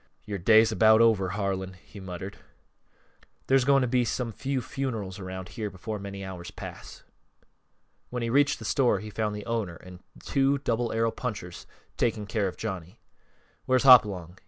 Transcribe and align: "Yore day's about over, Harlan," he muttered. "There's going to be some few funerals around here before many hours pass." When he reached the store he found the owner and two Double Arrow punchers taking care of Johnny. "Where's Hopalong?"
"Yore 0.25 0.39
day's 0.39 0.71
about 0.71 0.99
over, 0.99 1.29
Harlan," 1.29 1.73
he 1.73 1.99
muttered. 1.99 2.37
"There's 3.45 3.65
going 3.65 3.81
to 3.83 3.87
be 3.87 4.03
some 4.03 4.31
few 4.31 4.59
funerals 4.59 5.19
around 5.19 5.49
here 5.49 5.69
before 5.69 5.99
many 5.99 6.25
hours 6.25 6.49
pass." 6.49 7.03
When 8.09 8.23
he 8.23 8.29
reached 8.31 8.57
the 8.57 8.65
store 8.65 8.97
he 8.99 9.11
found 9.11 9.35
the 9.35 9.45
owner 9.45 9.75
and 9.75 9.99
two 10.25 10.57
Double 10.57 10.91
Arrow 10.91 11.11
punchers 11.11 11.67
taking 11.97 12.25
care 12.25 12.47
of 12.47 12.57
Johnny. 12.57 12.99
"Where's 13.67 13.83
Hopalong?" 13.83 14.39